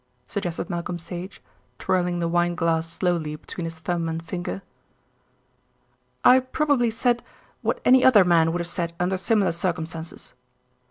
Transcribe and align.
suggested 0.27 0.67
Malcolm 0.67 0.97
Sage, 0.97 1.43
twirling 1.77 2.17
the 2.17 2.27
wineglass 2.27 2.89
slowly 2.91 3.35
between 3.35 3.65
his 3.65 3.77
thumb 3.77 4.09
and 4.09 4.25
finger. 4.25 4.63
"I 6.23 6.39
probably 6.39 6.89
said 6.89 7.21
what 7.61 7.79
any 7.85 8.03
other 8.03 8.23
man 8.23 8.51
would 8.51 8.61
have 8.61 8.67
said 8.67 8.93
under 8.99 9.15
similar 9.15 9.51
circumstances." 9.51 10.33